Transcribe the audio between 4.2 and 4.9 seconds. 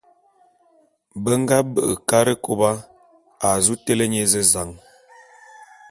ézezan.